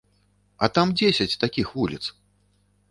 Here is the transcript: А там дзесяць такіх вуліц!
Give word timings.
А 0.63 0.69
там 0.77 0.95
дзесяць 1.01 1.39
такіх 1.45 1.67
вуліц! 1.77 2.03